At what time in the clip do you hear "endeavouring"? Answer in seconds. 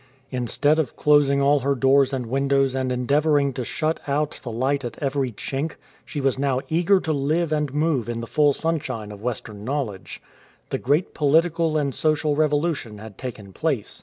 2.91-3.53